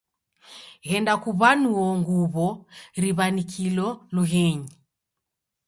Ghenda 0.87 1.13
kuw'anuo 1.23 1.85
nguw'o 1.99 2.47
riw'anikilo 3.01 3.87
lughenyi. 4.13 4.71